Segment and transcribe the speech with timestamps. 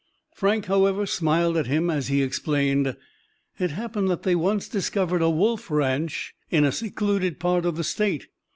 [0.33, 2.97] Frank, however, smiled at him, as he explained:
[3.59, 7.83] "It happened that they once discovered a wolf ranch in a secluded part of the
[7.83, 8.25] State.